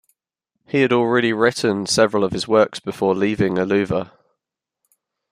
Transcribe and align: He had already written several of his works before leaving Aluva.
He 0.65 0.81
had 0.81 0.91
already 0.91 1.31
written 1.31 1.85
several 1.85 2.23
of 2.23 2.31
his 2.31 2.47
works 2.47 2.79
before 2.79 3.13
leaving 3.13 3.57
Aluva. 3.59 4.09